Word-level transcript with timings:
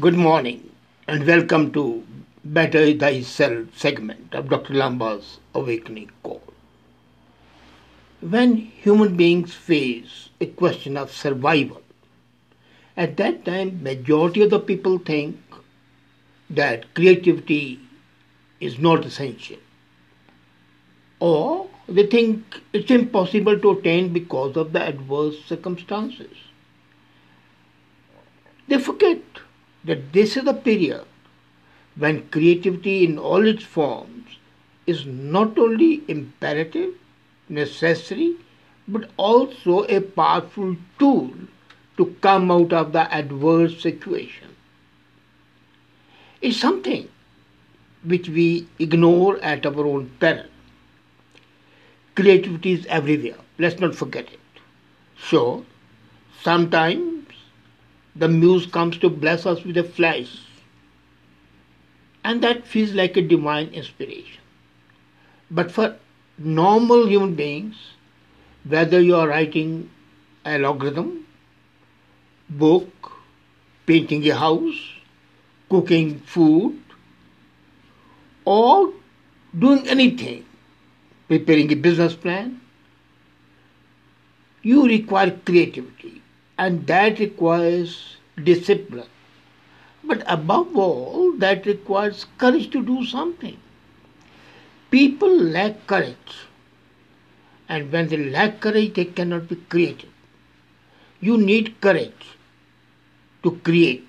Good 0.00 0.16
morning 0.16 0.72
and 1.06 1.24
welcome 1.24 1.70
to 1.74 2.04
Better 2.44 2.98
Thyself 2.98 3.78
segment 3.78 4.34
of 4.34 4.48
Dr. 4.48 4.74
Lamba's 4.74 5.38
Awakening 5.54 6.10
Call. 6.24 6.42
When 8.20 8.56
human 8.56 9.16
beings 9.16 9.54
face 9.54 10.30
a 10.40 10.46
question 10.46 10.96
of 10.96 11.12
survival, 11.12 11.80
at 12.96 13.16
that 13.18 13.44
time 13.44 13.84
majority 13.84 14.42
of 14.42 14.50
the 14.50 14.58
people 14.58 14.98
think 14.98 15.38
that 16.50 16.92
creativity 16.94 17.78
is 18.58 18.80
not 18.80 19.04
essential 19.04 19.58
or 21.20 21.68
they 21.86 22.08
think 22.08 22.60
it's 22.72 22.90
impossible 22.90 23.60
to 23.60 23.70
attain 23.78 24.12
because 24.12 24.56
of 24.56 24.72
the 24.72 24.82
adverse 24.82 25.38
circumstances. 25.44 26.36
They 28.66 28.78
forget 28.78 29.18
that 29.84 30.12
this 30.12 30.36
is 30.36 30.44
the 30.44 30.54
period 30.54 31.04
when 31.96 32.28
creativity 32.28 33.04
in 33.04 33.18
all 33.18 33.46
its 33.46 33.64
forms 33.64 34.38
is 34.86 35.06
not 35.06 35.58
only 35.58 36.02
imperative, 36.08 36.94
necessary, 37.48 38.36
but 38.88 39.08
also 39.16 39.84
a 39.84 40.00
powerful 40.00 40.76
tool 40.98 41.30
to 41.96 42.06
come 42.20 42.50
out 42.50 42.72
of 42.72 42.92
the 42.92 43.12
adverse 43.14 43.80
situation. 43.80 44.48
It's 46.40 46.58
something 46.58 47.08
which 48.02 48.28
we 48.28 48.66
ignore 48.78 49.38
at 49.42 49.64
our 49.64 49.86
own 49.86 50.10
peril. 50.20 50.46
Creativity 52.14 52.72
is 52.72 52.86
everywhere. 52.86 53.38
Let's 53.58 53.80
not 53.80 53.94
forget 53.94 54.26
it. 54.32 54.40
So, 55.18 55.64
sometimes 56.42 57.13
the 58.16 58.28
muse 58.28 58.66
comes 58.66 58.96
to 58.98 59.10
bless 59.10 59.44
us 59.44 59.64
with 59.64 59.76
a 59.76 59.84
flash, 59.84 60.38
and 62.22 62.42
that 62.42 62.66
feels 62.66 62.92
like 62.92 63.16
a 63.16 63.22
divine 63.22 63.68
inspiration. 63.68 64.40
But 65.50 65.70
for 65.70 65.96
normal 66.38 67.06
human 67.06 67.34
beings, 67.34 67.76
whether 68.64 69.00
you 69.00 69.16
are 69.16 69.28
writing 69.28 69.90
a 70.44 70.58
logarithm, 70.58 71.26
book, 72.48 73.12
painting 73.86 74.28
a 74.30 74.34
house, 74.34 74.80
cooking 75.68 76.20
food, 76.20 76.80
or 78.44 78.92
doing 79.58 79.88
anything, 79.88 80.44
preparing 81.28 81.72
a 81.72 81.76
business 81.76 82.14
plan, 82.14 82.60
you 84.62 84.86
require 84.86 85.30
creativity 85.44 86.22
and 86.58 86.86
that 86.86 87.18
requires 87.18 88.16
discipline. 88.42 89.08
But 90.02 90.22
above 90.26 90.76
all, 90.76 91.32
that 91.38 91.66
requires 91.66 92.26
courage 92.38 92.70
to 92.70 92.84
do 92.84 93.04
something. 93.04 93.58
People 94.90 95.36
lack 95.36 95.86
courage, 95.86 96.46
and 97.68 97.90
when 97.90 98.08
they 98.08 98.18
lack 98.18 98.60
courage, 98.60 98.94
they 98.94 99.06
cannot 99.06 99.48
be 99.48 99.56
creative. 99.56 100.10
You 101.20 101.38
need 101.38 101.80
courage 101.80 102.36
to 103.42 103.52
create. 103.64 104.06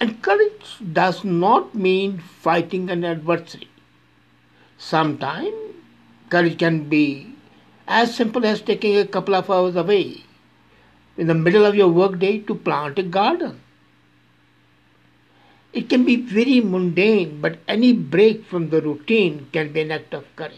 And 0.00 0.22
courage 0.22 0.76
does 0.92 1.24
not 1.24 1.74
mean 1.74 2.18
fighting 2.18 2.90
an 2.90 3.04
adversary. 3.04 3.68
Sometimes 4.78 5.54
courage 6.28 6.58
can 6.58 6.88
be 6.88 7.34
as 7.88 8.14
simple 8.14 8.44
as 8.44 8.60
taking 8.60 8.96
a 8.98 9.06
couple 9.06 9.34
of 9.34 9.50
hours 9.50 9.74
away 9.74 10.25
in 11.16 11.26
the 11.26 11.34
middle 11.34 11.64
of 11.64 11.74
your 11.74 11.88
workday 11.88 12.38
to 12.40 12.54
plant 12.54 12.98
a 12.98 13.02
garden. 13.02 13.60
It 15.72 15.88
can 15.88 16.04
be 16.04 16.16
very 16.16 16.60
mundane, 16.60 17.40
but 17.40 17.58
any 17.68 17.92
break 17.92 18.44
from 18.44 18.70
the 18.70 18.80
routine 18.80 19.48
can 19.52 19.72
be 19.72 19.82
an 19.82 19.90
act 19.90 20.14
of 20.14 20.24
courage. 20.36 20.52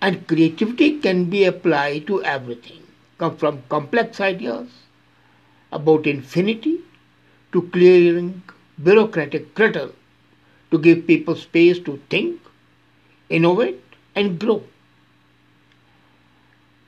And 0.00 0.26
creativity 0.26 0.98
can 0.98 1.26
be 1.26 1.44
applied 1.44 2.06
to 2.08 2.22
everything, 2.24 2.82
come 3.18 3.36
from 3.36 3.62
complex 3.68 4.20
ideas 4.20 4.68
about 5.72 6.06
infinity 6.06 6.80
to 7.52 7.62
clearing 7.68 8.42
bureaucratic 8.82 9.54
clutter 9.54 9.90
to 10.70 10.78
give 10.78 11.06
people 11.06 11.36
space 11.36 11.78
to 11.78 12.00
think, 12.10 12.40
innovate, 13.28 13.80
and 14.14 14.38
grow. 14.38 14.62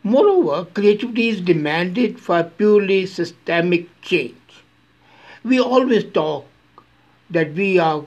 Moreover, 0.06 0.66
creativity 0.66 1.30
is 1.30 1.40
demanded 1.40 2.20
for 2.20 2.44
purely 2.44 3.06
systemic 3.06 3.88
change. 4.02 4.58
We 5.42 5.58
always 5.58 6.04
talk 6.04 6.46
that 7.28 7.54
we 7.54 7.80
are 7.80 8.04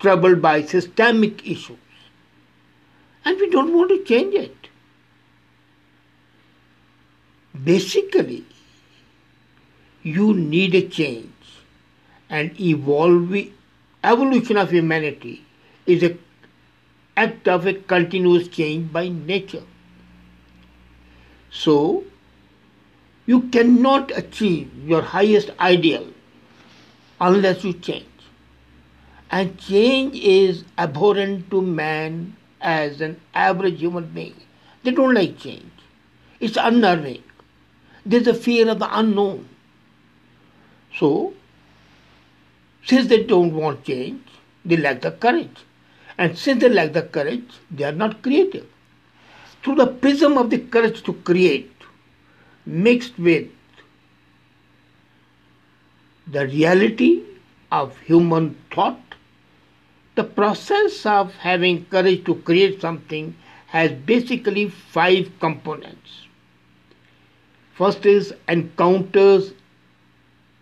troubled 0.00 0.42
by 0.42 0.62
systemic 0.62 1.46
issues 1.46 1.78
and 3.24 3.38
we 3.38 3.48
don't 3.48 3.74
want 3.74 3.90
to 3.90 4.02
change 4.02 4.34
it. 4.34 4.56
Basically, 7.62 8.44
you 10.02 10.34
need 10.34 10.74
a 10.74 10.88
change 10.88 11.54
and 12.28 12.60
evolve, 12.60 13.36
evolution 14.02 14.56
of 14.56 14.72
humanity 14.72 15.44
is 15.86 16.02
an 16.02 16.18
act 17.16 17.46
of 17.46 17.68
a 17.68 17.74
continuous 17.74 18.48
change 18.48 18.92
by 18.92 19.08
nature. 19.08 19.62
So, 21.58 22.04
you 23.24 23.42
cannot 23.48 24.12
achieve 24.14 24.70
your 24.86 25.00
highest 25.00 25.50
ideal 25.58 26.06
unless 27.18 27.64
you 27.64 27.72
change. 27.72 28.04
And 29.30 29.58
change 29.58 30.16
is 30.16 30.64
abhorrent 30.76 31.50
to 31.50 31.62
man 31.62 32.36
as 32.60 33.00
an 33.00 33.18
average 33.34 33.80
human 33.80 34.04
being. 34.04 34.34
They 34.82 34.90
don't 34.90 35.14
like 35.14 35.38
change. 35.38 35.72
It's 36.40 36.58
unnerving. 36.58 37.22
There's 38.04 38.26
a 38.26 38.34
fear 38.34 38.68
of 38.68 38.78
the 38.78 38.98
unknown. 38.98 39.48
So, 40.98 41.32
since 42.84 43.08
they 43.08 43.22
don't 43.24 43.54
want 43.54 43.84
change, 43.84 44.22
they 44.64 44.76
lack 44.76 45.00
the 45.00 45.10
courage. 45.10 45.64
And 46.18 46.36
since 46.36 46.60
they 46.60 46.68
lack 46.68 46.92
the 46.92 47.02
courage, 47.02 47.48
they 47.70 47.84
are 47.84 47.92
not 47.92 48.22
creative 48.22 48.66
through 49.62 49.76
the 49.76 49.86
prism 49.86 50.38
of 50.38 50.50
the 50.50 50.58
courage 50.58 51.02
to 51.02 51.12
create, 51.12 51.72
mixed 52.64 53.18
with 53.18 53.48
the 56.26 56.46
reality 56.46 57.22
of 57.70 57.98
human 57.98 58.56
thought, 58.70 59.00
the 60.14 60.24
process 60.24 61.04
of 61.04 61.34
having 61.34 61.84
courage 61.86 62.24
to 62.24 62.34
create 62.36 62.80
something 62.80 63.34
has 63.66 63.92
basically 63.92 64.68
five 64.68 65.30
components. 65.40 66.22
First 67.74 68.06
is 68.06 68.32
encounters 68.48 69.52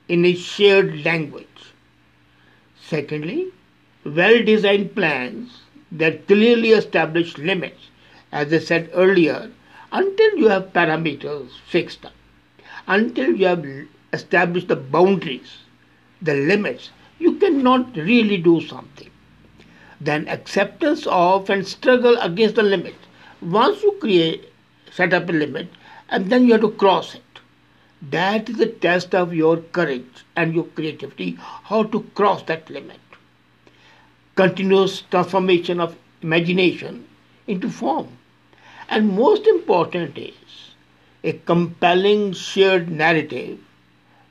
in 0.08 0.24
a 0.24 0.34
shared 0.34 1.04
language. 1.04 1.46
Secondly, 2.80 3.52
well 4.04 4.42
designed 4.42 4.94
plans 4.94 5.60
that 5.92 6.26
clearly 6.26 6.70
establish 6.70 7.38
limits 7.38 7.88
as 8.34 8.52
I 8.52 8.58
said 8.58 8.90
earlier, 8.94 9.48
until 9.92 10.36
you 10.36 10.48
have 10.48 10.72
parameters 10.72 11.50
fixed 11.68 12.04
up, 12.04 12.12
until 12.88 13.36
you 13.36 13.46
have 13.46 13.64
established 14.12 14.66
the 14.66 14.76
boundaries, 14.76 15.58
the 16.20 16.34
limits, 16.34 16.90
you 17.20 17.36
cannot 17.36 17.96
really 17.96 18.36
do 18.36 18.60
something. 18.60 19.10
Then 20.00 20.26
acceptance 20.28 21.06
of 21.06 21.48
and 21.48 21.64
struggle 21.66 22.18
against 22.18 22.56
the 22.56 22.64
limit. 22.64 22.96
Once 23.40 23.84
you 23.84 23.92
create, 24.00 24.48
set 24.90 25.12
up 25.12 25.28
a 25.28 25.32
limit, 25.32 25.68
and 26.08 26.28
then 26.28 26.44
you 26.44 26.52
have 26.54 26.62
to 26.62 26.72
cross 26.72 27.14
it. 27.14 27.22
That 28.10 28.48
is 28.48 28.56
the 28.56 28.66
test 28.66 29.14
of 29.14 29.32
your 29.32 29.58
courage 29.58 30.24
and 30.34 30.52
your 30.54 30.64
creativity, 30.64 31.38
how 31.38 31.84
to 31.84 32.02
cross 32.16 32.42
that 32.44 32.68
limit. 32.68 32.98
Continuous 34.34 35.02
transformation 35.02 35.78
of 35.78 35.96
imagination 36.20 37.06
into 37.46 37.70
form. 37.70 38.08
And 38.88 39.16
most 39.16 39.46
important 39.46 40.18
is 40.18 40.34
a 41.22 41.32
compelling 41.32 42.32
shared 42.32 42.90
narrative 42.90 43.58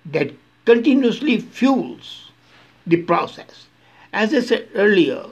that 0.06 0.32
continuously 0.66 1.40
fuels 1.40 2.32
the 2.86 2.98
process. 2.98 3.68
As 4.12 4.34
I 4.34 4.42
said 4.42 4.70
earlier, 4.76 5.26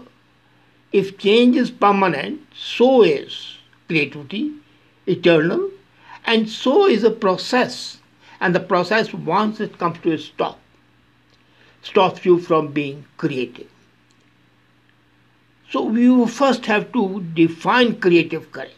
if 0.92 1.18
change 1.18 1.56
is 1.56 1.72
permanent, 1.72 2.42
so 2.56 3.04
is 3.04 3.58
creativity, 3.88 4.52
eternal, 5.08 5.70
and 6.26 6.50
so 6.50 6.88
is 6.88 7.04
a 7.04 7.12
process. 7.12 8.00
And 8.40 8.56
the 8.56 8.60
process, 8.60 9.14
once 9.14 9.60
it 9.60 9.78
comes 9.78 10.00
to 10.00 10.14
a 10.14 10.18
stop, 10.18 10.60
stops 11.84 12.26
you 12.26 12.40
from 12.40 12.70
being 12.70 13.06
creative. 13.18 13.70
So 15.70 15.84
we 15.84 16.28
first 16.28 16.66
have 16.66 16.92
to 16.94 17.22
define 17.34 18.00
creative 18.00 18.52
courage 18.52 18.72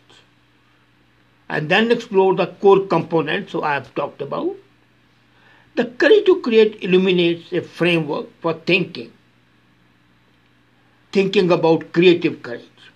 and 1.53 1.69
then 1.69 1.91
explore 1.91 2.33
the 2.35 2.47
core 2.61 2.79
components 2.87 3.51
so 3.51 3.61
I 3.61 3.73
have 3.75 3.93
talked 3.93 4.21
about. 4.21 4.55
The 5.75 5.85
courage 5.85 6.25
to 6.25 6.41
create 6.41 6.83
illuminates 6.83 7.53
a 7.53 7.61
framework 7.61 8.27
for 8.41 8.53
thinking, 8.53 9.11
thinking 11.11 11.51
about 11.51 11.91
creative 11.93 12.41
courage. 12.41 12.87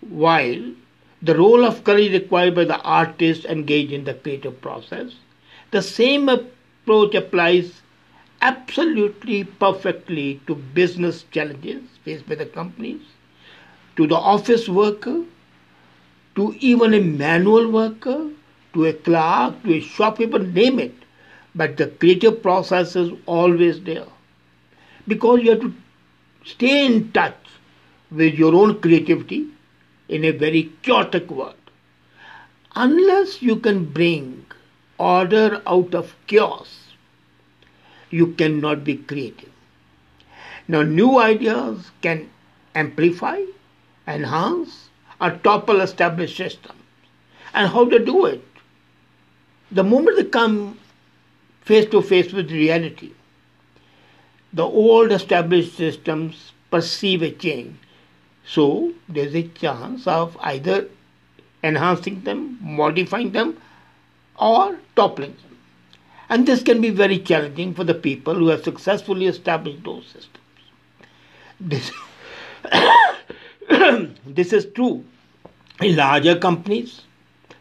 While 0.00 0.72
the 1.20 1.36
role 1.36 1.66
of 1.66 1.84
courage 1.84 2.12
required 2.12 2.54
by 2.54 2.64
the 2.64 2.80
artist 2.80 3.44
engaged 3.44 3.92
in 3.92 4.04
the 4.04 4.14
creative 4.14 4.58
process, 4.62 5.12
the 5.70 5.82
same 5.82 6.30
approach 6.30 7.14
applies 7.14 7.82
absolutely 8.40 9.44
perfectly 9.44 10.40
to 10.46 10.54
business 10.54 11.24
challenges 11.30 11.82
faced 12.04 12.26
by 12.26 12.36
the 12.36 12.46
companies, 12.46 13.02
to 13.96 14.06
the 14.06 14.16
office 14.16 14.66
worker, 14.66 15.24
to 16.36 16.54
even 16.60 16.94
a 16.94 17.00
manual 17.00 17.70
worker, 17.70 18.30
to 18.74 18.84
a 18.86 18.92
clerk, 18.92 19.62
to 19.64 19.74
a 19.74 19.80
shopkeeper, 19.80 20.38
name 20.38 20.78
it. 20.78 20.94
But 21.54 21.76
the 21.76 21.88
creative 21.88 22.42
process 22.42 22.96
is 22.96 23.12
always 23.26 23.82
there. 23.82 24.06
Because 25.08 25.42
you 25.42 25.50
have 25.50 25.60
to 25.60 25.74
stay 26.44 26.86
in 26.86 27.12
touch 27.12 27.36
with 28.10 28.34
your 28.34 28.54
own 28.54 28.80
creativity 28.80 29.48
in 30.08 30.24
a 30.24 30.30
very 30.32 30.72
chaotic 30.82 31.30
world. 31.30 31.54
Unless 32.76 33.42
you 33.42 33.56
can 33.56 33.84
bring 33.84 34.46
order 34.98 35.62
out 35.66 35.94
of 35.94 36.14
chaos, 36.26 36.94
you 38.10 38.28
cannot 38.34 38.84
be 38.84 38.96
creative. 38.96 39.50
Now, 40.68 40.82
new 40.82 41.18
ideas 41.18 41.90
can 42.02 42.30
amplify, 42.74 43.42
enhance, 44.06 44.89
or 45.20 45.30
topple 45.30 45.80
established 45.80 46.36
systems. 46.36 46.78
And 47.52 47.68
how 47.68 47.88
to 47.88 47.98
do 47.98 48.26
it? 48.26 48.44
The 49.70 49.84
moment 49.84 50.16
they 50.16 50.24
come 50.24 50.78
face 51.62 51.88
to 51.90 52.02
face 52.02 52.32
with 52.32 52.50
reality, 52.50 53.12
the 54.52 54.64
old 54.64 55.12
established 55.12 55.76
systems 55.76 56.52
perceive 56.70 57.22
a 57.22 57.30
change. 57.30 57.76
So, 58.46 58.92
there's 59.08 59.34
a 59.34 59.46
chance 59.48 60.06
of 60.06 60.36
either 60.40 60.88
enhancing 61.62 62.22
them, 62.22 62.58
modifying 62.60 63.32
them, 63.32 63.58
or 64.36 64.78
toppling 64.96 65.36
them. 65.42 65.58
And 66.28 66.46
this 66.46 66.62
can 66.62 66.80
be 66.80 66.90
very 66.90 67.18
challenging 67.18 67.74
for 67.74 67.84
the 67.84 67.94
people 67.94 68.34
who 68.34 68.48
have 68.48 68.64
successfully 68.64 69.26
established 69.26 69.84
those 69.84 70.06
systems. 70.06 70.38
This, 71.60 71.90
this 74.26 74.52
is 74.52 74.66
true 74.74 75.04
in 75.80 75.96
larger 75.96 76.36
companies, 76.38 77.02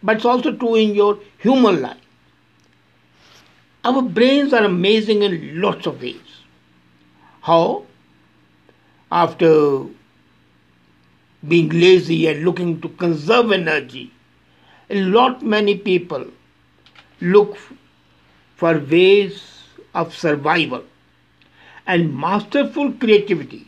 but 0.03 0.17
it's 0.17 0.25
also 0.25 0.51
true 0.55 0.75
in 0.75 0.95
your 0.95 1.19
human 1.37 1.81
life. 1.81 1.97
Our 3.83 4.01
brains 4.01 4.53
are 4.53 4.63
amazing 4.63 5.21
in 5.23 5.61
lots 5.61 5.85
of 5.85 6.01
ways. 6.01 6.41
How? 7.41 7.85
After 9.11 9.85
being 11.47 11.69
lazy 11.69 12.27
and 12.27 12.43
looking 12.43 12.81
to 12.81 12.89
conserve 12.89 13.51
energy, 13.51 14.11
a 14.89 15.01
lot 15.01 15.41
many 15.41 15.77
people 15.77 16.25
look 17.21 17.57
for 18.55 18.77
ways 18.77 19.41
of 19.93 20.15
survival. 20.15 20.83
And 21.87 22.15
masterful 22.15 22.91
creativity 22.93 23.67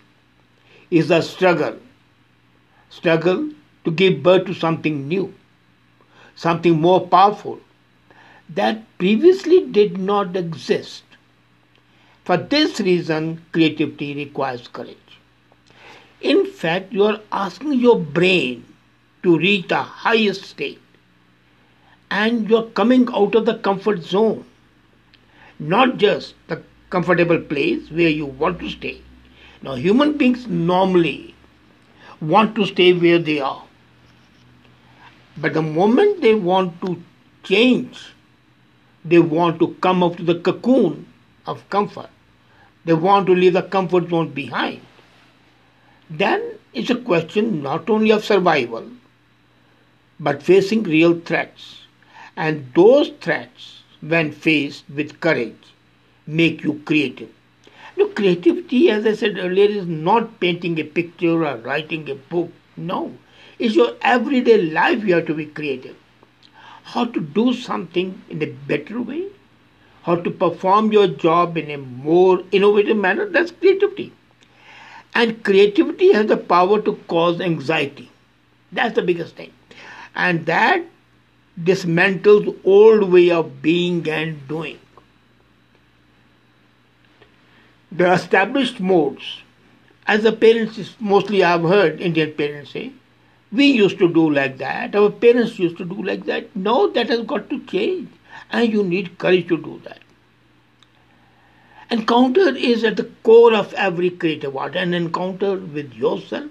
is 0.91 1.09
a 1.09 1.21
struggle. 1.21 1.79
Struggle 2.91 3.49
to 3.85 3.91
give 3.91 4.21
birth 4.21 4.45
to 4.45 4.53
something 4.53 5.07
new, 5.07 5.33
something 6.35 6.79
more 6.79 7.07
powerful 7.07 7.59
that 8.49 8.83
previously 8.97 9.65
did 9.65 9.97
not 9.97 10.35
exist. 10.35 11.03
For 12.25 12.37
this 12.37 12.79
reason, 12.81 13.41
creativity 13.53 14.13
requires 14.13 14.67
courage. 14.67 14.97
In 16.19 16.45
fact, 16.45 16.91
you 16.93 17.05
are 17.05 17.21
asking 17.31 17.73
your 17.79 17.97
brain 17.97 18.65
to 19.23 19.37
reach 19.37 19.69
the 19.69 19.81
highest 19.81 20.43
state 20.43 20.79
and 22.11 22.49
you 22.49 22.57
are 22.57 22.69
coming 22.81 23.07
out 23.13 23.35
of 23.35 23.45
the 23.45 23.57
comfort 23.59 24.03
zone, 24.03 24.45
not 25.59 25.97
just 25.97 26.35
the 26.49 26.61
comfortable 26.89 27.39
place 27.39 27.89
where 27.89 28.09
you 28.09 28.25
want 28.25 28.59
to 28.59 28.69
stay. 28.69 29.01
Now, 29.61 29.75
human 29.75 30.17
beings 30.17 30.45
normally 30.47 31.33
want 32.21 32.55
to 32.55 32.65
stay 32.65 32.93
where 32.93 33.19
they 33.19 33.39
are. 33.39 33.63
But 35.37 35.53
the 35.53 35.61
moment 35.61 36.21
they 36.21 36.35
want 36.35 36.79
to 36.81 37.01
change, 37.43 38.13
they 39.03 39.19
want 39.19 39.59
to 39.59 39.75
come 39.81 40.03
up 40.03 40.17
to 40.17 40.23
the 40.23 40.39
cocoon 40.39 41.07
of 41.47 41.67
comfort. 41.69 42.09
They 42.85 42.93
want 42.93 43.25
to 43.27 43.33
leave 43.35 43.53
the 43.53 43.63
comfort 43.63 44.09
zone 44.09 44.29
behind. 44.29 44.81
Then 46.09 46.43
it's 46.73 46.89
a 46.89 46.95
question 46.95 47.63
not 47.63 47.89
only 47.89 48.11
of 48.11 48.23
survival, 48.23 48.85
but 50.19 50.43
facing 50.43 50.83
real 50.83 51.19
threats. 51.19 51.79
And 52.37 52.71
those 52.75 53.09
threats, 53.21 53.81
when 54.01 54.31
faced 54.31 54.83
with 54.93 55.19
courage, 55.19 55.73
make 56.27 56.63
you 56.63 56.81
creative. 56.85 57.29
Now, 57.97 58.07
creativity, 58.07 58.89
as 58.89 59.05
I 59.05 59.13
said 59.13 59.37
earlier, 59.37 59.69
is 59.69 59.87
not 59.87 60.39
painting 60.39 60.79
a 60.79 60.83
picture 60.83 61.45
or 61.45 61.57
writing 61.57 62.09
a 62.09 62.15
book. 62.15 62.51
No, 62.77 63.13
it's 63.59 63.75
your 63.75 63.95
everyday 64.01 64.61
life 64.61 65.03
you 65.05 65.15
have 65.15 65.27
to 65.27 65.33
be 65.33 65.45
creative 65.45 65.95
how 66.83 67.05
to 67.05 67.19
do 67.21 67.53
something 67.53 68.21
in 68.29 68.41
a 68.43 68.47
better 68.47 69.01
way, 69.01 69.27
how 70.03 70.15
to 70.15 70.29
perform 70.31 70.91
your 70.91 71.07
job 71.07 71.57
in 71.57 71.69
a 71.71 71.77
more 71.77 72.43
innovative 72.51 72.97
manner, 72.97 73.27
that's 73.27 73.51
creativity. 73.51 74.11
And 75.13 75.43
creativity 75.43 76.11
has 76.13 76.27
the 76.27 76.37
power 76.37 76.81
to 76.81 76.93
cause 77.07 77.39
anxiety. 77.41 78.11
That's 78.71 78.95
the 78.95 79.01
biggest 79.01 79.35
thing. 79.35 79.51
And 80.15 80.45
that 80.45 80.83
dismantles 81.61 82.57
old 82.63 83.11
way 83.11 83.31
of 83.31 83.61
being 83.61 84.07
and 84.09 84.47
doing. 84.47 84.79
The 87.91 88.13
established 88.13 88.79
modes, 88.79 89.41
as 90.07 90.23
the 90.23 90.31
parents 90.31 90.95
mostly 90.99 91.43
I've 91.43 91.63
heard 91.63 91.99
Indian 91.99 92.31
parents 92.33 92.71
say, 92.71 92.93
we 93.51 93.65
used 93.65 93.99
to 93.99 94.11
do 94.11 94.29
like 94.29 94.57
that, 94.59 94.95
our 94.95 95.09
parents 95.09 95.59
used 95.59 95.77
to 95.77 95.83
do 95.85 96.01
like 96.01 96.25
that. 96.25 96.55
No, 96.55 96.89
that 96.91 97.09
has 97.09 97.25
got 97.25 97.49
to 97.49 97.59
change, 97.65 98.09
and 98.49 98.71
you 98.71 98.83
need 98.83 99.17
courage 99.17 99.49
to 99.49 99.57
do 99.57 99.81
that. 99.83 99.99
Encounter 101.89 102.55
is 102.55 102.85
at 102.85 102.95
the 102.95 103.09
core 103.23 103.53
of 103.53 103.73
every 103.73 104.09
creative 104.09 104.55
art, 104.55 104.77
an 104.77 104.93
encounter 104.93 105.57
with 105.57 105.93
yourself, 105.93 106.49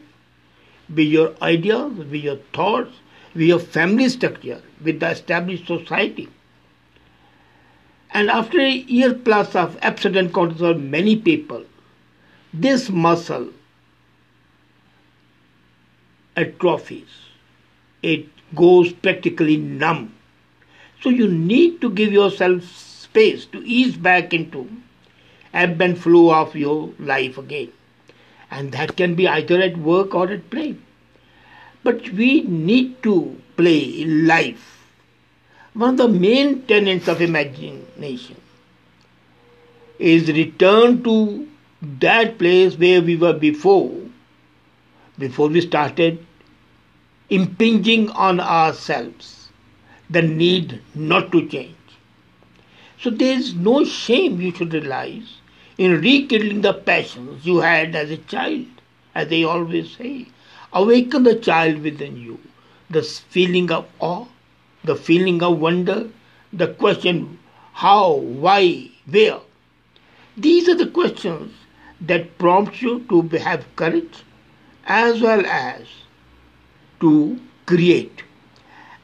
with 0.90 1.08
your 1.08 1.34
ideas, 1.40 1.94
with 1.94 2.12
your 2.12 2.36
thoughts, 2.52 2.92
with 3.32 3.44
your 3.44 3.58
family 3.58 4.10
structure, 4.10 4.60
with 4.84 5.00
the 5.00 5.08
established 5.08 5.66
society. 5.66 6.28
And 8.12 8.30
after 8.30 8.60
a 8.60 8.70
year 8.70 9.14
plus 9.14 9.54
of 9.54 9.78
encounters 9.82 10.60
with 10.60 10.78
many 10.78 11.16
people, 11.16 11.64
this 12.52 12.90
muscle 12.90 13.50
atrophies. 16.36 17.08
It 18.02 18.28
goes 18.54 18.92
practically 18.92 19.56
numb. 19.56 20.14
So 21.02 21.10
you 21.10 21.28
need 21.28 21.80
to 21.80 21.90
give 21.90 22.12
yourself 22.12 22.64
space 22.64 23.46
to 23.46 23.62
ease 23.64 23.96
back 23.96 24.32
into 24.32 24.68
ebb 25.52 25.80
and 25.80 25.98
flow 25.98 26.34
of 26.34 26.54
your 26.54 26.92
life 26.98 27.38
again. 27.38 27.72
And 28.50 28.72
that 28.72 28.96
can 28.96 29.14
be 29.14 29.28
either 29.28 29.60
at 29.60 29.76
work 29.76 30.14
or 30.14 30.30
at 30.30 30.50
play. 30.50 30.76
But 31.82 32.10
we 32.10 32.42
need 32.42 33.02
to 33.04 33.40
play 33.56 34.04
life. 34.04 34.79
One 35.74 35.90
of 35.90 35.96
the 35.98 36.08
main 36.08 36.62
tenets 36.62 37.06
of 37.06 37.20
imagination 37.20 38.36
is 39.98 40.28
return 40.28 41.02
to 41.04 41.46
that 42.00 42.38
place 42.38 42.76
where 42.76 43.00
we 43.00 43.16
were 43.16 43.32
before 43.32 43.94
before 45.18 45.48
we 45.48 45.60
started 45.60 46.26
impinging 47.28 48.08
on 48.10 48.40
ourselves 48.40 49.48
the 50.08 50.22
need 50.22 50.80
not 50.94 51.30
to 51.32 51.46
change. 51.46 51.76
So 53.00 53.10
there 53.10 53.36
is 53.38 53.54
no 53.54 53.84
shame 53.84 54.40
you 54.40 54.52
should 54.52 54.72
realize 54.74 55.36
in 55.78 56.00
rekindling 56.00 56.62
the 56.62 56.74
passions 56.74 57.46
you 57.46 57.58
had 57.60 57.94
as 57.94 58.10
a 58.10 58.16
child, 58.16 58.66
as 59.14 59.28
they 59.28 59.44
always 59.44 59.96
say. 59.96 60.26
Awaken 60.72 61.22
the 61.22 61.36
child 61.36 61.78
within 61.82 62.16
you, 62.16 62.40
the 62.90 63.02
feeling 63.02 63.70
of 63.70 63.86
awe, 64.00 64.26
the 64.84 64.96
feeling 64.96 65.42
of 65.42 65.58
wonder, 65.58 66.08
the 66.52 66.68
question 66.68 67.38
how, 67.72 68.14
why, 68.14 68.90
where. 69.08 69.40
These 70.36 70.68
are 70.68 70.74
the 70.74 70.86
questions 70.86 71.52
that 72.00 72.38
prompt 72.38 72.82
you 72.82 73.00
to 73.08 73.22
have 73.38 73.64
courage 73.76 74.22
as 74.86 75.20
well 75.20 75.44
as 75.46 75.86
to 77.00 77.40
create. 77.66 78.22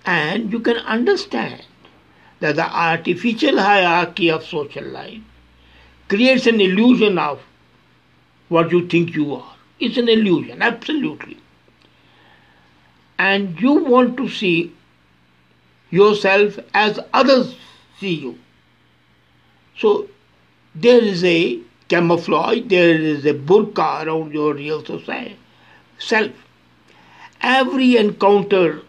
And 0.04 0.52
you 0.52 0.60
can 0.60 0.76
understand 0.76 1.64
that 2.40 2.56
the 2.56 2.64
artificial 2.64 3.58
hierarchy 3.58 4.30
of 4.30 4.44
social 4.44 4.84
life 4.84 5.20
creates 6.08 6.46
an 6.46 6.60
illusion 6.60 7.18
of 7.18 7.40
what 8.48 8.70
you 8.70 8.86
think 8.86 9.14
you 9.14 9.34
are. 9.34 9.56
It's 9.80 9.96
an 9.96 10.08
illusion, 10.08 10.62
absolutely. 10.62 11.38
And 13.18 13.60
you 13.60 13.72
want 13.72 14.16
to 14.18 14.28
see 14.28 14.75
yourself 15.90 16.58
as 16.74 16.98
others 17.12 17.56
see 17.98 18.14
you. 18.14 18.38
So 19.78 20.08
there 20.74 21.02
is 21.02 21.24
a 21.24 21.60
camouflage, 21.88 22.62
there 22.66 22.94
is 22.94 23.24
a 23.24 23.34
burqa 23.34 24.06
around 24.06 24.32
your 24.32 24.54
real 24.54 24.84
self. 25.98 26.32
Every 27.40 27.96
encounter 27.96 28.82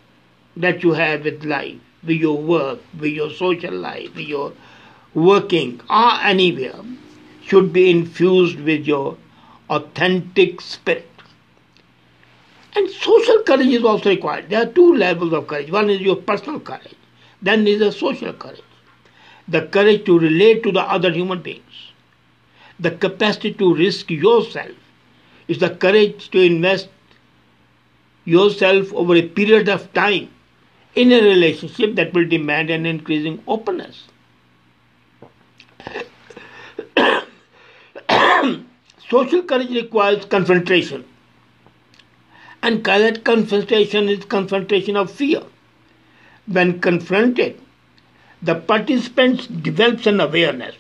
that 0.56 0.84
you 0.84 0.94
have 0.94 1.24
with 1.24 1.44
life, 1.44 1.80
with 2.04 2.18
your 2.18 2.38
work, 2.42 2.80
with 3.00 3.12
your 3.12 3.30
social 3.32 3.74
life, 3.74 4.16
with 4.16 4.28
your 4.28 4.54
working, 5.14 5.82
or 5.90 6.14
anywhere, 6.22 6.80
should 7.44 7.72
be 7.72 7.90
infused 7.90 8.60
with 8.60 8.88
your 8.88 9.18
authentic 9.70 10.62
spirit. 10.62 11.10
And 12.78 12.90
social 12.92 13.40
courage 13.42 13.70
is 13.70 13.84
also 13.84 14.12
required. 14.12 14.50
There 14.52 14.62
are 14.62 14.68
two 14.72 14.94
levels 14.94 15.34
of 15.34 15.48
courage. 15.48 15.72
One 15.72 15.90
is 15.90 16.00
your 16.00 16.16
personal 16.16 16.60
courage, 16.60 16.94
then 17.42 17.66
is 17.66 17.82
a 17.82 17.92
social 17.92 18.34
courage. 18.34 18.62
The 19.48 19.64
courage 19.64 20.06
to 20.06 20.20
relate 20.20 20.62
to 20.62 20.72
the 20.72 20.82
other 20.82 21.12
human 21.12 21.42
beings. 21.42 21.64
The 22.80 22.92
capacity 22.92 23.54
to 23.54 23.74
risk 23.74 24.12
yourself 24.12 24.76
is 25.48 25.58
the 25.58 25.72
courage 25.72 26.30
to 26.30 26.40
invest 26.40 26.90
yourself 28.26 28.94
over 28.94 29.16
a 29.16 29.24
period 29.28 29.70
of 29.70 29.92
time 29.94 30.30
in 30.94 31.12
a 31.12 31.20
relationship 31.20 31.96
that 31.96 32.14
will 32.14 32.28
demand 32.28 32.70
an 32.70 32.86
increasing 32.86 33.42
openness. 33.48 34.04
Social 39.10 39.42
courage 39.42 39.72
requires 39.72 40.26
confrontation. 40.26 41.06
And 42.62 42.84
that 42.84 43.24
confrontation 43.24 44.10
is 44.10 44.26
confrontation 44.26 44.96
of 44.96 45.10
fear. 45.12 45.42
When 46.48 46.80
confronted, 46.82 47.60
the 48.42 48.56
participants 48.56 49.48
develops 49.48 50.08
an 50.08 50.20
awareness. 50.20 50.76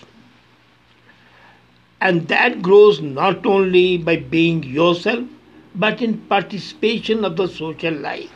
And 2.01 2.27
that 2.27 2.61
grows 2.61 3.01
not 3.01 3.45
only 3.45 3.97
by 3.97 4.17
being 4.17 4.63
yourself, 4.63 5.27
but 5.75 6.01
in 6.01 6.17
participation 6.21 7.23
of 7.23 7.35
the 7.37 7.47
social 7.47 7.93
life. 7.93 8.31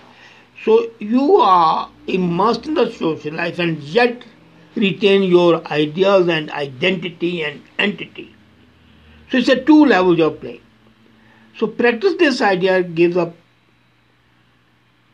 So 0.63 0.91
you 0.99 1.37
are 1.37 1.89
immersed 2.07 2.67
in 2.67 2.75
the 2.75 2.91
social 2.91 3.33
life 3.33 3.59
and 3.59 3.81
yet 3.81 4.23
retain 4.75 5.23
your 5.23 5.65
ideas 5.67 6.27
and 6.27 6.51
identity 6.51 7.43
and 7.43 7.61
entity. 7.79 8.35
So 9.31 9.37
it's 9.37 9.49
a 9.49 9.63
two 9.63 9.85
levels 9.85 10.19
of 10.19 10.39
play. 10.41 10.61
So 11.57 11.67
practice 11.67 12.15
this 12.17 12.41
idea 12.41 12.83
gives 12.83 13.17
up 13.17 13.35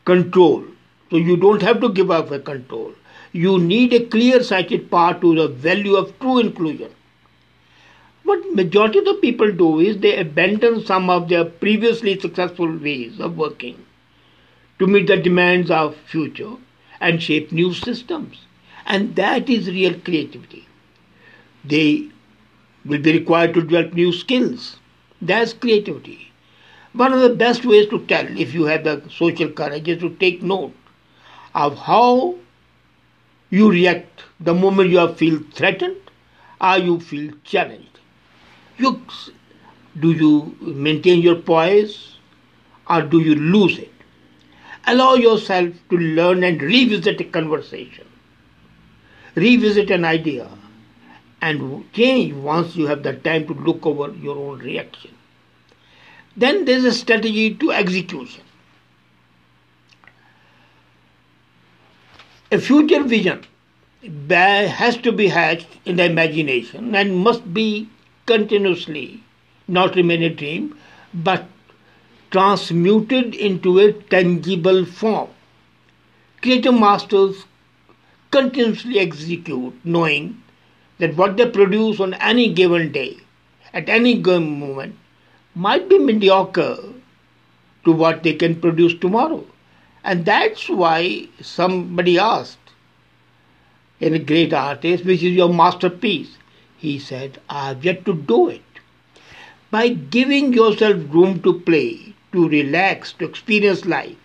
control. 0.04 0.64
So 1.10 1.16
you 1.16 1.36
don't 1.36 1.62
have 1.62 1.80
to 1.80 1.90
give 1.90 2.10
up 2.10 2.30
a 2.30 2.38
control. 2.38 2.92
You 3.32 3.58
need 3.58 3.92
a 3.92 4.06
clear-sighted 4.06 4.90
path 4.90 5.20
to 5.20 5.34
the 5.34 5.48
value 5.48 5.96
of 5.96 6.18
true 6.18 6.38
inclusion. 6.38 6.90
What 8.24 8.54
majority 8.54 8.98
of 8.98 9.04
the 9.06 9.14
people 9.14 9.52
do 9.52 9.80
is 9.80 9.98
they 9.98 10.18
abandon 10.18 10.84
some 10.84 11.08
of 11.08 11.28
their 11.28 11.44
previously 11.44 12.18
successful 12.18 12.76
ways 12.76 13.20
of 13.20 13.36
working 13.36 13.84
to 14.78 14.86
meet 14.86 15.06
the 15.06 15.16
demands 15.16 15.70
of 15.70 15.96
future 15.96 16.54
and 17.00 17.22
shape 17.22 17.52
new 17.52 17.72
systems. 17.72 18.44
And 18.86 19.16
that 19.16 19.48
is 19.48 19.68
real 19.68 19.98
creativity. 20.00 20.66
They 21.64 22.08
will 22.84 23.00
be 23.00 23.12
required 23.12 23.54
to 23.54 23.62
develop 23.62 23.92
new 23.92 24.12
skills. 24.12 24.76
That's 25.20 25.52
creativity. 25.52 26.27
One 26.92 27.12
of 27.12 27.20
the 27.20 27.34
best 27.34 27.64
ways 27.64 27.86
to 27.88 28.00
tell 28.06 28.26
if 28.38 28.54
you 28.54 28.64
have 28.64 28.84
the 28.84 29.02
social 29.10 29.50
courage 29.50 29.88
is 29.88 30.00
to 30.00 30.10
take 30.10 30.42
note 30.42 30.74
of 31.54 31.76
how 31.76 32.36
you 33.50 33.70
react 33.70 34.22
the 34.40 34.54
moment 34.54 34.90
you 34.90 35.06
feel 35.14 35.40
threatened 35.52 35.96
or 36.60 36.78
you 36.78 37.00
feel 37.00 37.32
challenged. 37.44 38.00
You, 38.78 39.02
do 39.98 40.12
you 40.12 40.56
maintain 40.60 41.20
your 41.20 41.36
poise 41.36 42.16
or 42.88 43.02
do 43.02 43.20
you 43.20 43.34
lose 43.34 43.78
it? 43.78 43.92
Allow 44.86 45.14
yourself 45.14 45.74
to 45.90 45.98
learn 45.98 46.42
and 46.44 46.62
revisit 46.62 47.20
a 47.20 47.24
conversation, 47.24 48.06
revisit 49.34 49.90
an 49.90 50.04
idea, 50.04 50.48
and 51.42 51.92
change 51.92 52.32
once 52.34 52.74
you 52.76 52.86
have 52.86 53.02
the 53.02 53.12
time 53.12 53.46
to 53.46 53.54
look 53.54 53.84
over 53.84 54.14
your 54.14 54.36
own 54.36 54.58
reaction. 54.60 55.10
Then 56.38 56.64
there's 56.66 56.84
a 56.84 56.92
strategy 56.92 57.52
to 57.56 57.72
execution. 57.72 58.44
A 62.52 62.58
future 62.58 63.02
vision 63.02 63.44
has 64.30 64.96
to 64.98 65.10
be 65.10 65.26
hatched 65.26 65.66
in 65.84 65.96
the 65.96 66.04
imagination 66.04 66.94
and 66.94 67.16
must 67.16 67.52
be 67.52 67.88
continuously 68.26 69.20
not 69.66 69.96
remain 69.96 70.22
a 70.22 70.30
dream 70.30 70.78
but 71.12 71.48
transmuted 72.30 73.34
into 73.34 73.80
a 73.80 73.92
tangible 73.92 74.84
form. 74.84 75.28
Creative 76.40 76.72
masters 76.72 77.46
continuously 78.30 79.00
execute 79.00 79.74
knowing 79.84 80.40
that 80.98 81.16
what 81.16 81.36
they 81.36 81.50
produce 81.50 81.98
on 81.98 82.14
any 82.14 82.52
given 82.52 82.92
day, 82.92 83.16
at 83.74 83.88
any 83.88 84.14
given 84.14 84.60
moment, 84.60 84.94
might 85.58 85.88
be 85.88 85.98
mediocre 85.98 86.78
to 87.84 87.92
what 87.92 88.22
they 88.22 88.32
can 88.32 88.60
produce 88.60 88.94
tomorrow. 88.94 89.44
And 90.04 90.24
that's 90.24 90.68
why 90.68 91.26
somebody 91.40 92.16
asked 92.16 92.58
in 93.98 94.14
a 94.14 94.20
great 94.20 94.52
artist, 94.52 95.04
which 95.04 95.24
is 95.24 95.34
your 95.34 95.52
masterpiece? 95.52 96.36
He 96.76 97.00
said, 97.00 97.40
I 97.50 97.68
have 97.68 97.84
yet 97.84 98.04
to 98.04 98.14
do 98.14 98.48
it. 98.48 98.62
By 99.72 99.88
giving 99.88 100.52
yourself 100.52 100.96
room 101.10 101.42
to 101.42 101.58
play, 101.60 102.14
to 102.32 102.48
relax, 102.48 103.12
to 103.14 103.24
experience 103.24 103.84
life, 103.84 104.16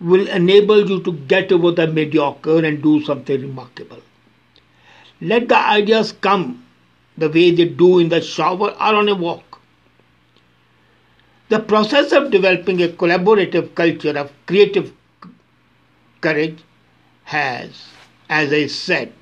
will 0.00 0.26
enable 0.28 0.88
you 0.88 1.02
to 1.02 1.12
get 1.12 1.52
over 1.52 1.70
the 1.70 1.86
mediocre 1.86 2.64
and 2.64 2.82
do 2.82 3.04
something 3.04 3.42
remarkable. 3.42 4.00
Let 5.20 5.48
the 5.50 5.58
ideas 5.58 6.12
come 6.12 6.64
the 7.18 7.28
way 7.28 7.50
they 7.50 7.66
do 7.66 7.98
in 7.98 8.08
the 8.08 8.22
shower 8.22 8.70
or 8.70 8.94
on 8.94 9.08
a 9.10 9.14
walk. 9.14 9.53
The 11.54 11.60
process 11.60 12.10
of 12.10 12.32
developing 12.32 12.82
a 12.82 12.88
collaborative 12.88 13.76
culture 13.76 14.18
of 14.18 14.32
creative 14.46 14.92
courage 16.20 16.58
has, 17.22 17.90
as 18.28 18.52
I 18.52 18.66
said, 18.66 19.12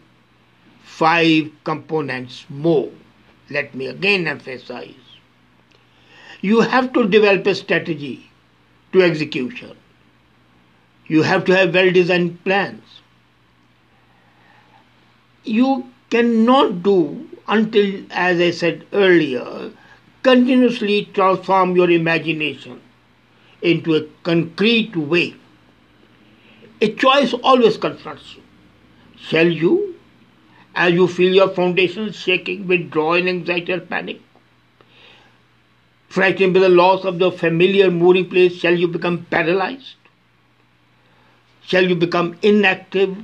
five 0.82 1.50
components 1.64 2.46
more. 2.48 2.88
Let 3.50 3.74
me 3.74 3.86
again 3.86 4.26
emphasize. 4.26 4.94
You 6.40 6.62
have 6.62 6.94
to 6.94 7.06
develop 7.06 7.46
a 7.46 7.54
strategy 7.54 8.30
to 8.94 9.02
execution. 9.02 9.76
You 11.06 11.24
have 11.24 11.44
to 11.44 11.54
have 11.54 11.74
well 11.74 11.92
designed 11.92 12.42
plans 12.44 13.02
you 15.44 15.86
cannot 16.10 16.82
do 16.82 17.28
until, 17.48 18.02
as 18.10 18.40
I 18.40 18.50
said 18.52 18.86
earlier, 18.92 19.72
continuously 20.22 21.06
transform 21.12 21.76
your 21.76 21.90
imagination 21.90 22.80
into 23.60 23.94
a 23.94 24.02
concrete 24.22 24.96
way. 24.96 25.34
A 26.80 26.92
choice 26.94 27.32
always 27.32 27.76
confronts 27.76 28.34
you. 28.34 28.42
Shall 29.16 29.46
you, 29.48 29.96
as 30.74 30.92
you 30.92 31.06
feel 31.06 31.32
your 31.32 31.48
foundations 31.48 32.16
shaking, 32.16 32.66
withdraw 32.66 33.14
in 33.14 33.28
anxiety 33.28 33.72
or 33.72 33.80
panic? 33.80 34.20
Frightened 36.08 36.54
by 36.54 36.60
the 36.60 36.68
loss 36.68 37.04
of 37.04 37.18
the 37.18 37.30
familiar 37.32 37.90
mooring 37.90 38.28
place, 38.28 38.54
shall 38.54 38.74
you 38.74 38.88
become 38.88 39.24
paralyzed? 39.30 39.96
Shall 41.62 41.88
you 41.88 41.94
become 41.94 42.36
inactive 42.42 43.16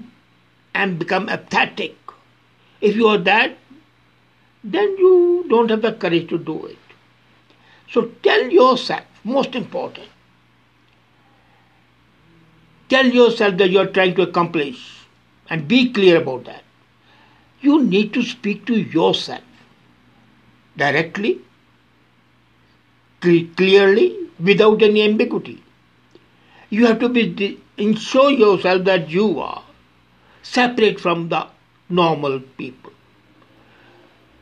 and 0.74 0.98
become 0.98 1.28
apathetic? 1.28 1.96
If 2.80 2.94
you 2.94 3.08
are 3.08 3.18
that, 3.18 3.58
then 4.62 4.96
you 4.98 5.44
don't 5.48 5.68
have 5.70 5.82
the 5.82 5.92
courage 5.92 6.28
to 6.30 6.38
do 6.38 6.66
it. 6.66 6.77
So 7.90 8.10
tell 8.22 8.50
yourself, 8.50 9.04
most 9.24 9.54
important, 9.54 10.08
tell 12.88 13.06
yourself 13.06 13.56
that 13.56 13.70
you 13.70 13.78
are 13.78 13.86
trying 13.86 14.14
to 14.16 14.22
accomplish 14.22 15.04
and 15.48 15.66
be 15.66 15.92
clear 15.92 16.20
about 16.20 16.44
that. 16.44 16.64
You 17.60 17.82
need 17.82 18.12
to 18.14 18.22
speak 18.22 18.66
to 18.66 18.78
yourself 18.78 19.42
directly, 20.76 21.40
clearly, 23.20 24.16
without 24.38 24.82
any 24.82 25.02
ambiguity. 25.02 25.62
You 26.70 26.86
have 26.86 27.00
to 27.00 27.08
be 27.08 27.58
ensure 27.78 28.30
yourself 28.30 28.84
that 28.84 29.08
you 29.10 29.40
are 29.40 29.62
separate 30.42 31.00
from 31.00 31.28
the 31.28 31.46
normal 31.88 32.40
people. 32.40 32.87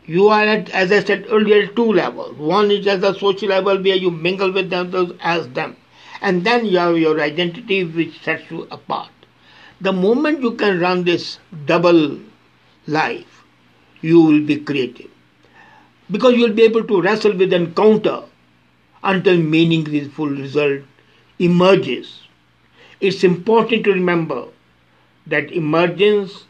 You 0.06 0.28
are 0.28 0.44
at, 0.44 0.70
as 0.70 0.92
I 0.92 1.02
said 1.02 1.26
earlier, 1.28 1.66
two 1.66 1.92
levels. 1.92 2.36
One 2.38 2.70
is 2.70 2.86
at 2.86 3.00
the 3.00 3.12
social 3.14 3.48
level 3.48 3.82
where 3.82 3.96
you 3.96 4.10
mingle 4.10 4.52
with 4.52 4.70
them 4.70 5.18
as 5.20 5.48
them. 5.48 5.76
And 6.20 6.44
then 6.44 6.64
you 6.64 6.78
have 6.78 6.96
your 6.96 7.20
identity 7.20 7.84
which 7.84 8.20
sets 8.22 8.50
you 8.50 8.68
apart. 8.70 9.10
The 9.80 9.92
moment 9.92 10.42
you 10.42 10.52
can 10.52 10.80
run 10.80 11.04
this 11.04 11.38
double 11.66 12.20
life, 12.86 13.42
you 14.00 14.20
will 14.20 14.40
be 14.40 14.56
creative. 14.56 15.10
Because 16.10 16.34
you 16.34 16.42
will 16.42 16.54
be 16.54 16.62
able 16.62 16.84
to 16.84 17.02
wrestle 17.02 17.36
with 17.36 17.52
and 17.52 17.74
counter 17.74 18.22
until 19.02 19.36
meaningful 19.36 20.28
result 20.28 20.82
emerges. 21.38 22.20
It's 23.00 23.24
important 23.24 23.84
to 23.84 23.92
remember 23.92 24.46
that 25.26 25.52
emergence 25.52 26.44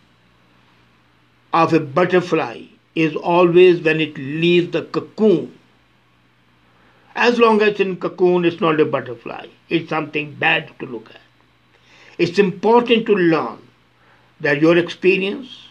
of 1.53 1.73
a 1.73 1.81
butterfly 1.81 2.63
is 2.97 3.15
always 3.17 3.81
when 3.83 4.01
it 4.01 4.19
leaves 4.19 4.73
the 4.73 4.83
cocoon. 4.83 5.53
As 7.17 7.39
long 7.41 7.63
as 7.63 7.69
it's 7.71 7.81
in 7.81 7.97
cocoon, 7.97 8.45
it's 8.45 8.61
not 8.61 8.79
a 8.81 8.85
butterfly. 8.85 9.47
It's 9.69 9.89
something 9.89 10.35
bad 10.35 10.71
to 10.79 10.87
look 10.87 11.11
at. 11.11 11.21
It's 12.19 12.39
important 12.39 13.07
to 13.07 13.15
learn 13.15 13.59
that 14.41 14.61
your 14.63 14.77
experience 14.79 15.69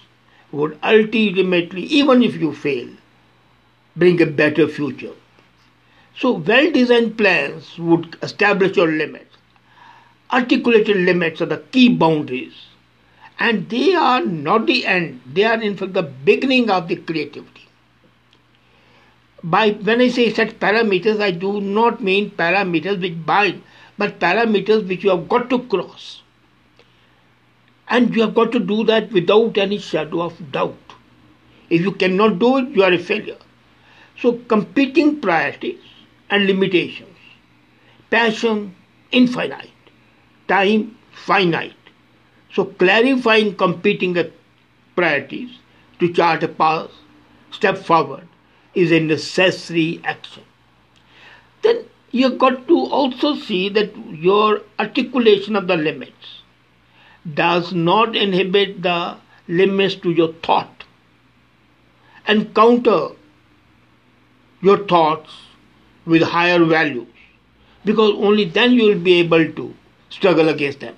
would 0.51 0.77
ultimately, 0.83 1.83
even 1.83 2.23
if 2.23 2.35
you 2.35 2.53
fail, 2.53 2.89
bring 3.95 4.21
a 4.21 4.25
better 4.27 4.67
future. 4.67 5.13
So, 6.17 6.31
well 6.33 6.71
designed 6.71 7.17
plans 7.17 7.77
would 7.77 8.17
establish 8.23 8.75
your 8.75 8.87
limits. 8.91 9.37
Articulated 10.31 10.97
limits 10.97 11.41
are 11.41 11.47
the 11.47 11.57
key 11.71 11.89
boundaries, 11.89 12.53
and 13.39 13.69
they 13.69 13.93
are 13.93 14.23
not 14.23 14.65
the 14.65 14.85
end, 14.85 15.21
they 15.33 15.43
are 15.43 15.61
in 15.61 15.75
fact 15.77 15.93
the 15.93 16.03
beginning 16.03 16.69
of 16.69 16.87
the 16.87 16.95
creativity. 16.95 17.67
By 19.43 19.71
when 19.71 20.01
I 20.01 20.07
say 20.09 20.33
set 20.33 20.59
parameters, 20.59 21.21
I 21.21 21.31
do 21.31 21.61
not 21.61 22.01
mean 22.01 22.31
parameters 22.31 23.01
which 23.01 23.25
bind, 23.25 23.61
but 23.97 24.19
parameters 24.19 24.87
which 24.87 25.03
you 25.03 25.09
have 25.11 25.27
got 25.29 25.49
to 25.49 25.59
cross. 25.59 26.21
And 27.87 28.15
you 28.15 28.21
have 28.21 28.33
got 28.33 28.51
to 28.53 28.59
do 28.59 28.83
that 28.85 29.11
without 29.11 29.57
any 29.57 29.77
shadow 29.77 30.21
of 30.23 30.51
doubt. 30.51 30.77
If 31.69 31.81
you 31.81 31.91
cannot 31.91 32.39
do 32.39 32.57
it, 32.57 32.69
you 32.69 32.83
are 32.83 32.91
a 32.93 32.97
failure. 32.97 33.37
So, 34.19 34.33
competing 34.47 35.19
priorities 35.21 35.79
and 36.29 36.47
limitations, 36.47 37.17
passion 38.09 38.75
infinite, 39.11 39.69
time 40.47 40.97
finite. 41.11 41.73
So, 42.55 42.65
clarifying 42.65 43.55
competing 43.55 44.17
priorities 44.95 45.49
to 45.99 46.11
chart 46.13 46.41
a 46.43 46.47
path, 46.47 46.89
step 47.51 47.77
forward, 47.77 48.27
is 48.73 48.93
a 48.93 48.99
necessary 49.01 49.99
action. 50.05 50.43
Then 51.63 51.83
you've 52.11 52.37
got 52.37 52.67
to 52.69 52.77
also 52.85 53.35
see 53.35 53.67
that 53.69 53.93
your 54.13 54.61
articulation 54.79 55.57
of 55.57 55.67
the 55.67 55.75
limits 55.75 56.41
does 57.33 57.73
not 57.73 58.15
inhibit 58.15 58.81
the 58.83 59.17
limits 59.49 59.95
to 59.95 60.11
your 60.11 60.31
thought 60.33 60.85
and 62.25 62.53
counter 62.55 63.09
your 64.61 64.77
thoughts 64.85 65.33
with 66.05 66.21
higher 66.21 66.63
values 66.63 67.07
because 67.83 68.11
only 68.15 68.45
then 68.45 68.73
you 68.73 68.85
will 68.85 68.99
be 68.99 69.19
able 69.19 69.51
to 69.51 69.73
struggle 70.09 70.49
against 70.49 70.79
them. 70.79 70.95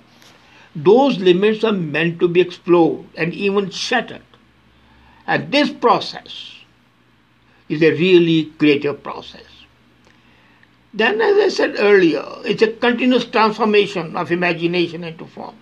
Those 0.84 1.18
limits 1.18 1.64
are 1.64 1.72
meant 1.72 2.20
to 2.20 2.28
be 2.28 2.40
explored 2.40 3.06
and 3.16 3.34
even 3.34 3.68
shattered. 3.70 4.22
And 5.26 5.50
this 5.50 5.70
process 5.70 6.54
is 7.68 7.82
a 7.82 7.90
really 7.90 8.44
creative 8.58 9.02
process. 9.02 9.42
Then, 10.94 11.20
as 11.20 11.36
I 11.36 11.48
said 11.48 11.74
earlier, 11.78 12.24
it's 12.44 12.62
a 12.62 12.72
continuous 12.72 13.24
transformation 13.24 14.16
of 14.16 14.30
imagination 14.30 15.02
into 15.02 15.26
form. 15.26 15.56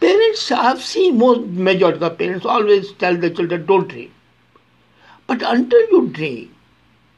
Parents, 0.00 0.52
I've 0.52 0.82
seen 0.82 1.16
most 1.18 1.40
majority 1.46 2.04
of 2.04 2.18
parents 2.18 2.44
always 2.44 2.92
tell 2.92 3.16
the 3.16 3.30
children, 3.30 3.64
don't 3.64 3.88
dream. 3.88 4.12
But 5.26 5.42
until 5.42 5.80
you 5.90 6.08
dream, 6.08 6.54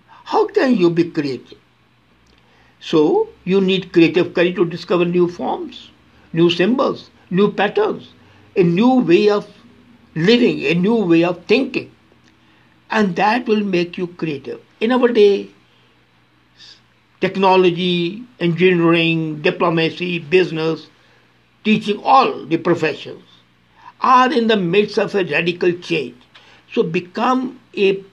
how 0.06 0.46
can 0.46 0.76
you 0.76 0.90
be 0.90 1.10
creative? 1.10 1.58
So, 2.78 3.28
you 3.44 3.60
need 3.60 3.92
creative 3.92 4.34
courage 4.34 4.54
to 4.54 4.64
discover 4.64 5.04
new 5.04 5.28
forms, 5.28 5.90
new 6.36 6.50
symbols, 6.50 7.10
new 7.30 7.50
patterns, 7.52 8.08
a 8.56 8.62
new 8.62 9.00
way 9.00 9.28
of 9.28 9.46
living, 10.14 10.64
a 10.64 10.74
new 10.74 10.96
way 11.12 11.24
of 11.24 11.44
thinking. 11.46 11.90
And 12.90 13.16
that 13.16 13.46
will 13.46 13.64
make 13.64 13.98
you 13.98 14.06
creative. 14.06 14.60
In 14.80 14.92
our 14.92 15.08
day, 15.08 15.50
technology, 17.20 18.22
engineering, 18.40 19.42
diplomacy, 19.42 20.18
business, 20.18 20.86
teaching 21.64 22.00
all 22.04 22.44
the 22.46 22.58
professions 22.58 23.24
are 24.00 24.32
in 24.32 24.46
the 24.46 24.56
midst 24.56 24.98
of 24.98 25.14
a 25.14 25.24
radical 25.24 25.72
change. 25.72 26.16
So 26.72 26.82
become 26.82 27.60
a 27.74 28.04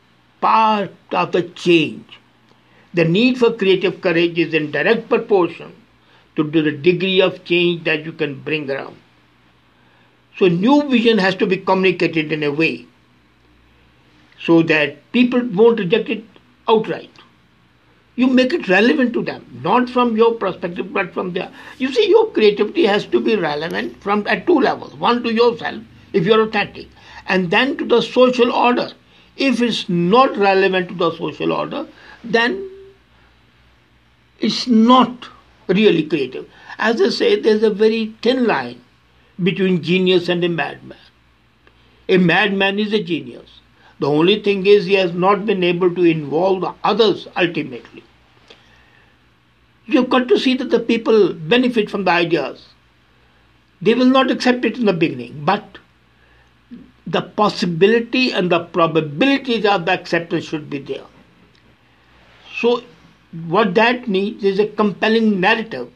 part 0.41 0.91
of 1.11 1.31
the 1.33 1.43
change. 1.43 2.19
The 2.93 3.05
need 3.05 3.37
for 3.37 3.51
creative 3.51 4.01
courage 4.01 4.37
is 4.37 4.53
in 4.53 4.71
direct 4.71 5.09
proportion 5.09 5.73
to 6.35 6.43
the 6.43 6.71
degree 6.71 7.21
of 7.21 7.43
change 7.45 7.83
that 7.83 8.05
you 8.05 8.11
can 8.11 8.41
bring 8.41 8.69
around. 8.69 8.97
So 10.37 10.47
new 10.47 10.89
vision 10.89 11.17
has 11.19 11.35
to 11.35 11.45
be 11.45 11.57
communicated 11.57 12.31
in 12.31 12.43
a 12.43 12.51
way 12.51 12.87
so 14.39 14.63
that 14.63 15.11
people 15.11 15.45
won't 15.53 15.79
reject 15.79 16.09
it 16.09 16.23
outright. 16.67 17.09
You 18.15 18.27
make 18.27 18.53
it 18.53 18.67
relevant 18.67 19.13
to 19.13 19.23
them 19.23 19.61
not 19.63 19.89
from 19.89 20.15
your 20.17 20.33
perspective 20.35 20.91
but 20.91 21.13
from 21.13 21.33
their. 21.33 21.51
You 21.77 21.91
see 21.91 22.09
your 22.09 22.31
creativity 22.31 22.85
has 22.85 23.05
to 23.07 23.19
be 23.19 23.35
relevant 23.35 24.01
from 24.01 24.25
at 24.27 24.45
two 24.45 24.59
levels. 24.59 24.93
One 24.95 25.23
to 25.23 25.33
yourself 25.33 25.83
if 26.13 26.25
you're 26.25 26.41
authentic 26.41 26.87
and 27.27 27.49
then 27.51 27.77
to 27.77 27.85
the 27.85 28.01
social 28.01 28.51
order. 28.51 28.91
If 29.35 29.61
it's 29.61 29.89
not 29.89 30.37
relevant 30.37 30.89
to 30.89 30.95
the 30.95 31.11
social 31.17 31.53
order 31.53 31.87
then 32.23 32.69
it's 34.39 34.67
not 34.67 35.27
really 35.67 36.03
creative 36.03 36.49
as 36.77 37.01
i 37.01 37.09
say 37.09 37.39
there's 37.39 37.63
a 37.63 37.69
very 37.69 38.13
thin 38.21 38.45
line 38.45 38.81
between 39.41 39.81
genius 39.81 40.29
and 40.29 40.43
a 40.43 40.49
madman 40.49 40.97
a 42.09 42.17
madman 42.17 42.79
is 42.79 42.93
a 42.93 43.03
genius 43.03 43.59
the 44.03 44.09
only 44.09 44.41
thing 44.41 44.65
is 44.65 44.85
he 44.85 44.95
has 44.95 45.13
not 45.13 45.45
been 45.45 45.63
able 45.63 45.93
to 45.95 46.03
involve 46.03 46.59
the 46.61 46.73
others 46.83 47.27
ultimately. 47.37 48.03
You've 49.85 50.09
got 50.09 50.27
to 50.27 50.37
see 50.37 50.55
that 50.55 50.71
the 50.71 50.79
people 50.79 51.33
benefit 51.33 51.89
from 51.89 52.03
the 52.03 52.11
ideas. 52.11 52.67
They 53.81 53.93
will 53.93 54.07
not 54.17 54.29
accept 54.29 54.65
it 54.65 54.77
in 54.77 54.85
the 54.85 54.93
beginning, 54.93 55.45
but 55.45 55.77
the 57.07 57.21
possibility 57.21 58.31
and 58.31 58.51
the 58.51 58.59
probabilities 58.59 59.65
of 59.65 59.85
the 59.85 59.93
acceptance 59.93 60.43
should 60.43 60.69
be 60.69 60.79
there. 60.79 61.05
So, 62.59 62.83
what 63.33 63.73
that 63.75 64.07
needs 64.07 64.43
is 64.43 64.59
a 64.59 64.67
compelling 64.67 65.39
narrative 65.39 65.91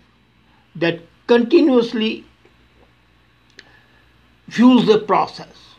that 0.75 0.99
continuously 1.27 2.25
fuels 4.49 4.87
the 4.87 4.99
process. 4.99 5.75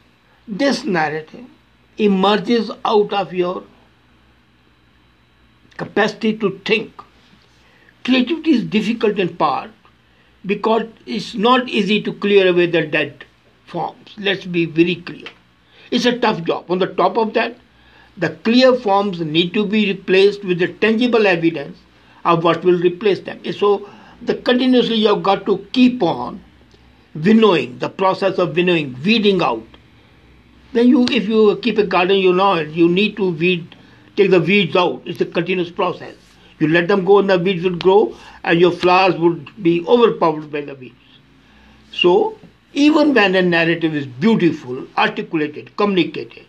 This 0.46 0.84
narrative 0.84 1.46
emerges 1.96 2.70
out 2.84 3.12
of 3.12 3.32
your 3.34 3.64
capacity 5.76 6.36
to 6.38 6.60
think. 6.64 6.92
Creativity 8.04 8.52
is 8.52 8.64
difficult 8.64 9.18
in 9.18 9.36
part 9.36 9.70
because 10.46 10.86
it's 11.06 11.34
not 11.34 11.68
easy 11.68 12.00
to 12.02 12.12
clear 12.12 12.48
away 12.48 12.66
the 12.66 12.86
dead 12.86 13.24
forms. 13.66 14.14
Let's 14.16 14.46
be 14.46 14.64
very 14.64 14.96
clear. 14.96 15.28
It's 15.90 16.06
a 16.06 16.18
tough 16.18 16.44
job. 16.44 16.70
On 16.70 16.78
the 16.78 16.86
top 16.86 17.16
of 17.16 17.34
that, 17.34 17.56
the 18.18 18.30
clear 18.44 18.74
forms 18.74 19.20
need 19.20 19.54
to 19.54 19.66
be 19.66 19.86
replaced 19.92 20.44
with 20.44 20.58
the 20.58 20.68
tangible 20.68 21.26
evidence 21.26 21.78
of 22.24 22.44
what 22.44 22.64
will 22.64 22.78
replace 22.80 23.20
them. 23.20 23.40
So, 23.52 23.88
the 24.22 24.34
continuously 24.34 24.96
you 24.96 25.08
have 25.08 25.22
got 25.22 25.46
to 25.46 25.58
keep 25.72 26.02
on 26.02 26.42
winnowing, 27.14 27.78
the 27.78 27.88
process 27.88 28.38
of 28.38 28.56
winnowing, 28.56 28.96
weeding 29.04 29.42
out 29.42 29.64
then 30.72 30.88
you, 30.88 31.06
if 31.10 31.28
you 31.28 31.58
keep 31.62 31.78
a 31.78 31.84
garden, 31.86 32.18
you 32.18 32.32
know 32.32 32.54
it. 32.54 32.68
You 32.70 32.88
need 32.88 33.16
to 33.16 33.30
weed, 33.30 33.74
take 34.16 34.30
the 34.30 34.40
weeds 34.40 34.76
out. 34.76 35.02
It's 35.06 35.20
a 35.20 35.26
continuous 35.26 35.70
process. 35.70 36.14
You 36.58 36.68
let 36.68 36.88
them 36.88 37.04
go, 37.04 37.18
and 37.18 37.30
the 37.30 37.38
weeds 37.38 37.64
will 37.64 37.76
grow, 37.76 38.14
and 38.44 38.60
your 38.60 38.72
flowers 38.72 39.16
would 39.16 39.50
be 39.62 39.84
overpowered 39.86 40.50
by 40.52 40.62
the 40.62 40.74
weeds. 40.74 40.94
So, 41.90 42.38
even 42.74 43.14
when 43.14 43.34
a 43.34 43.42
narrative 43.42 43.94
is 43.94 44.06
beautiful, 44.06 44.86
articulated, 44.98 45.74
communicated, 45.76 46.44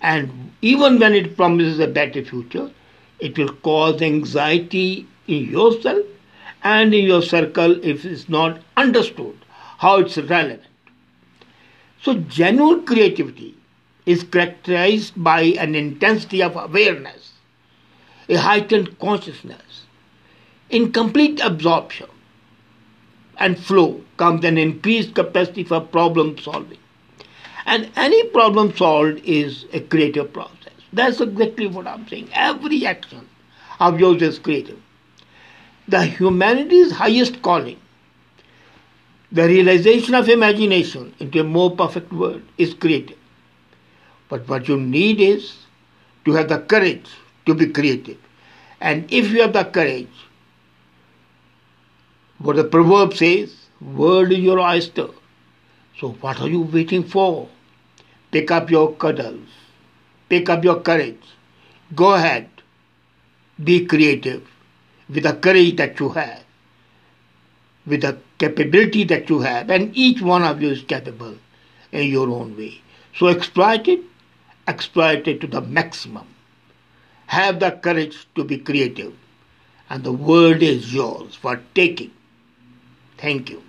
and 0.00 0.52
even 0.62 0.98
when 0.98 1.14
it 1.14 1.36
promises 1.36 1.78
a 1.80 1.86
better 1.86 2.24
future, 2.24 2.70
it 3.18 3.36
will 3.38 3.52
cause 3.56 4.00
anxiety 4.02 5.06
in 5.26 5.44
yourself 5.50 6.04
and 6.62 6.94
in 6.94 7.04
your 7.04 7.22
circle 7.22 7.84
if 7.84 8.04
it's 8.04 8.28
not 8.28 8.60
understood 8.76 9.36
how 9.78 9.98
it's 9.98 10.18
relevant. 10.18 10.62
So, 12.02 12.14
genuine 12.14 12.84
creativity 12.86 13.56
is 14.06 14.22
characterized 14.24 15.12
by 15.22 15.42
an 15.42 15.74
intensity 15.74 16.42
of 16.42 16.56
awareness, 16.56 17.32
a 18.28 18.36
heightened 18.36 18.98
consciousness, 18.98 19.86
in 20.70 20.92
complete 20.92 21.40
absorption 21.40 22.08
and 23.38 23.58
flow 23.58 24.02
comes 24.16 24.44
an 24.44 24.58
increased 24.58 25.14
capacity 25.14 25.64
for 25.64 25.80
problem 25.80 26.36
solving. 26.38 26.78
And 27.68 27.90
any 27.96 28.24
problem 28.28 28.74
solved 28.74 29.20
is 29.26 29.66
a 29.74 29.80
creative 29.80 30.32
process. 30.32 30.72
That's 30.90 31.20
exactly 31.20 31.66
what 31.66 31.86
I'm 31.86 32.08
saying. 32.08 32.30
Every 32.32 32.86
action 32.86 33.28
of 33.78 34.00
yours 34.00 34.22
is 34.22 34.38
creative. 34.38 34.80
The 35.86 36.02
humanity's 36.06 36.92
highest 36.92 37.42
calling, 37.42 37.78
the 39.30 39.46
realization 39.46 40.14
of 40.14 40.30
imagination 40.30 41.14
into 41.18 41.40
a 41.40 41.44
more 41.44 41.76
perfect 41.76 42.10
world, 42.10 42.40
is 42.56 42.72
creative. 42.72 43.18
But 44.30 44.48
what 44.48 44.66
you 44.66 44.80
need 44.80 45.20
is 45.20 45.52
to 46.24 46.32
have 46.32 46.48
the 46.48 46.60
courage 46.60 47.10
to 47.44 47.52
be 47.52 47.66
creative. 47.66 48.16
And 48.80 49.12
if 49.12 49.30
you 49.30 49.42
have 49.42 49.52
the 49.52 49.64
courage, 49.64 50.08
what 52.38 52.56
the 52.56 52.64
proverb 52.64 53.12
says, 53.12 53.54
world 53.82 54.32
is 54.32 54.38
your 54.38 54.58
oyster. 54.58 55.08
So 56.00 56.12
what 56.12 56.40
are 56.40 56.48
you 56.48 56.62
waiting 56.62 57.04
for? 57.04 57.50
Pick 58.30 58.50
up 58.50 58.70
your 58.70 58.94
cuddles. 58.94 59.48
Pick 60.28 60.48
up 60.48 60.64
your 60.64 60.80
courage. 60.80 61.22
Go 61.94 62.14
ahead. 62.14 62.48
Be 63.62 63.86
creative 63.86 64.46
with 65.08 65.22
the 65.22 65.32
courage 65.32 65.76
that 65.76 65.98
you 65.98 66.10
have, 66.10 66.44
with 67.86 68.02
the 68.02 68.18
capability 68.38 69.04
that 69.04 69.28
you 69.30 69.40
have, 69.40 69.70
and 69.70 69.96
each 69.96 70.20
one 70.20 70.42
of 70.42 70.62
you 70.62 70.70
is 70.70 70.82
capable 70.82 71.34
in 71.92 72.08
your 72.08 72.28
own 72.28 72.56
way. 72.56 72.80
So 73.16 73.28
exploit 73.28 73.88
it, 73.88 74.00
exploit 74.66 75.26
it 75.26 75.40
to 75.40 75.46
the 75.46 75.62
maximum. 75.62 76.26
Have 77.26 77.60
the 77.60 77.72
courage 77.72 78.26
to 78.34 78.44
be 78.44 78.58
creative, 78.58 79.14
and 79.90 80.04
the 80.04 80.12
world 80.12 80.62
is 80.62 80.94
yours 80.94 81.34
for 81.34 81.60
taking. 81.74 82.12
Thank 83.16 83.50
you. 83.50 83.62